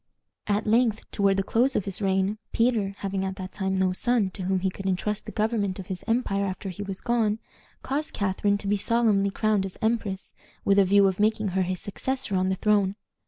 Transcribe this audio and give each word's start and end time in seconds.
At 0.47 0.65
length, 0.65 1.03
toward 1.11 1.37
the 1.37 1.43
close 1.43 1.75
of 1.75 1.85
his 1.85 2.01
reign, 2.01 2.39
Peter, 2.53 2.95
having 3.01 3.23
at 3.23 3.35
that 3.35 3.51
time 3.51 3.77
no 3.77 3.93
son 3.93 4.31
to 4.31 4.41
whom 4.41 4.61
he 4.61 4.71
could 4.71 4.87
intrust 4.87 5.27
the 5.27 5.31
government 5.31 5.77
of 5.77 5.85
his 5.93 6.03
empire 6.07 6.43
after 6.45 6.69
he 6.69 6.81
was 6.81 6.99
gone, 7.01 7.37
caused 7.83 8.11
Catharine 8.11 8.57
to 8.57 8.67
be 8.67 8.77
solemnly 8.77 9.29
crowned 9.29 9.63
as 9.63 9.77
empress, 9.79 10.33
with 10.65 10.79
a 10.79 10.85
view 10.85 11.05
of 11.07 11.19
making 11.19 11.49
her 11.49 11.61
his 11.61 11.81
successor 11.81 12.35
on 12.35 12.49
the 12.49 12.55
throne. 12.55 12.95